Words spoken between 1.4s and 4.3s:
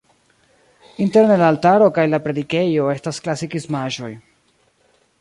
la altaro kaj la predikejo estas klasikismaĵoj.